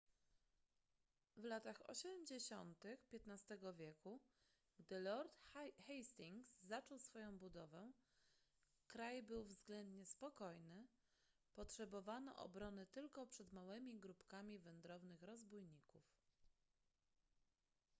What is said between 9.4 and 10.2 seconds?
względnie